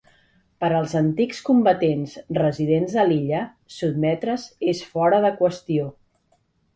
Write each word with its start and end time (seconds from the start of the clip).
Per 0.63 0.67
als 0.75 0.93
antics 0.99 1.41
combatents 1.49 2.15
residents 2.39 2.95
a 3.03 3.05
l'illa, 3.09 3.41
sotmetre's 3.75 4.47
és 4.73 4.81
fora 4.95 5.21
de 5.27 5.31
qüestió. 5.43 5.87